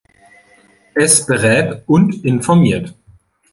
Es 0.95 1.27
berät 1.27 1.83
und 1.85 2.25
informiert. 2.25 2.95